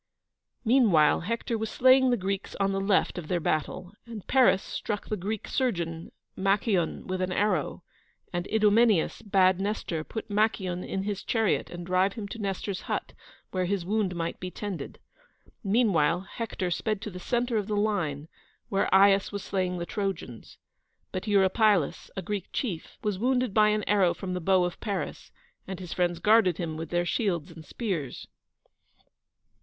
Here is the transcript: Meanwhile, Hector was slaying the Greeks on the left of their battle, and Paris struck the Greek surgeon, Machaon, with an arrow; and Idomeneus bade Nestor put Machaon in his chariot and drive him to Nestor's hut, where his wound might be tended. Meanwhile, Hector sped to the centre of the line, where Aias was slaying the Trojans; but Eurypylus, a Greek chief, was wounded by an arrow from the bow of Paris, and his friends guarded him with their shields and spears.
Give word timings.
Meanwhile, 0.65 1.19
Hector 1.19 1.59
was 1.59 1.69
slaying 1.69 2.09
the 2.09 2.17
Greeks 2.17 2.55
on 2.59 2.71
the 2.71 2.81
left 2.81 3.19
of 3.19 3.27
their 3.27 3.39
battle, 3.39 3.93
and 4.07 4.25
Paris 4.25 4.63
struck 4.63 5.07
the 5.07 5.15
Greek 5.15 5.47
surgeon, 5.47 6.11
Machaon, 6.35 7.05
with 7.05 7.21
an 7.21 7.31
arrow; 7.31 7.83
and 8.33 8.47
Idomeneus 8.47 9.21
bade 9.21 9.59
Nestor 9.59 10.03
put 10.03 10.27
Machaon 10.27 10.83
in 10.83 11.03
his 11.03 11.23
chariot 11.23 11.69
and 11.69 11.85
drive 11.85 12.13
him 12.13 12.27
to 12.29 12.39
Nestor's 12.39 12.81
hut, 12.89 13.13
where 13.51 13.65
his 13.65 13.85
wound 13.85 14.15
might 14.15 14.39
be 14.39 14.49
tended. 14.49 14.97
Meanwhile, 15.63 16.21
Hector 16.21 16.71
sped 16.71 16.99
to 17.03 17.11
the 17.11 17.19
centre 17.19 17.57
of 17.57 17.67
the 17.67 17.77
line, 17.77 18.27
where 18.69 18.91
Aias 18.91 19.31
was 19.31 19.43
slaying 19.43 19.77
the 19.77 19.85
Trojans; 19.85 20.57
but 21.11 21.27
Eurypylus, 21.27 22.09
a 22.17 22.23
Greek 22.23 22.47
chief, 22.51 22.97
was 23.03 23.19
wounded 23.19 23.53
by 23.53 23.69
an 23.69 23.83
arrow 23.85 24.15
from 24.15 24.33
the 24.33 24.41
bow 24.41 24.63
of 24.63 24.79
Paris, 24.79 25.31
and 25.67 25.79
his 25.79 25.93
friends 25.93 26.17
guarded 26.17 26.57
him 26.57 26.75
with 26.75 26.89
their 26.89 27.05
shields 27.05 27.51
and 27.51 27.63
spears. 27.65 28.27